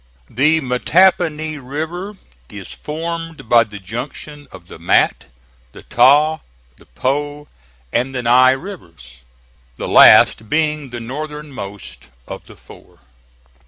The 0.31 0.61
Mattapony 0.61 1.59
River 1.59 2.17
is 2.49 2.73
formed 2.73 3.47
by 3.47 3.63
the 3.63 3.77
junction 3.77 4.47
of 4.51 4.67
the 4.67 4.79
Mat, 4.79 5.25
the 5.73 5.83
Ta, 5.83 6.39
the 6.77 6.87
Po 6.87 7.47
and 7.93 8.15
the 8.15 8.23
Ny 8.23 8.49
rivers, 8.49 9.21
the 9.77 9.85
last 9.85 10.49
being 10.49 10.89
the 10.89 10.99
northernmost 10.99 12.05
of 12.27 12.47
the 12.47 12.57
four. 12.57 13.01